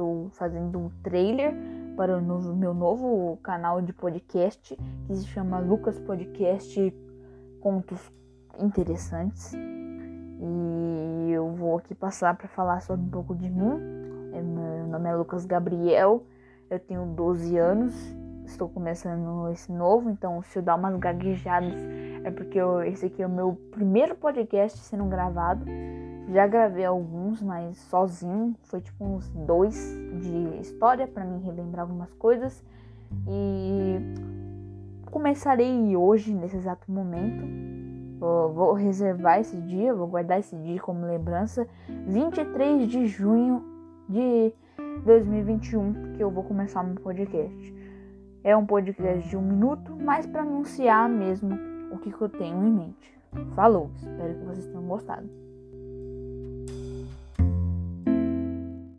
[0.00, 1.54] estou fazendo um trailer
[1.94, 4.74] para o novo, meu novo canal de podcast
[5.06, 6.94] que se chama Lucas Podcast
[7.60, 8.10] Contos
[8.58, 9.52] Interessantes.
[9.52, 13.78] E eu vou aqui passar para falar sobre um pouco de mim.
[14.32, 16.24] É, meu nome é Lucas Gabriel,
[16.70, 17.94] eu tenho 12 anos,
[18.46, 21.74] estou começando esse novo, então se eu dar umas gaguejadas
[22.24, 25.66] é porque eu, esse aqui é o meu primeiro podcast sendo gravado.
[26.28, 28.54] Já gravei alguns, mas sozinho.
[28.64, 29.74] Foi tipo uns dois
[30.20, 32.62] de história para mim relembrar algumas coisas.
[33.26, 33.98] E
[35.10, 37.44] começarei hoje, nesse exato momento.
[38.20, 41.66] Vou reservar esse dia, vou guardar esse dia como lembrança.
[42.06, 43.64] 23 de junho
[44.08, 44.52] de
[45.04, 47.74] 2021, que eu vou começar meu podcast.
[48.44, 51.58] É um podcast de um minuto, mas para anunciar mesmo
[51.90, 53.20] o que, que eu tenho em mente.
[53.54, 55.39] Falou, espero que vocês tenham gostado.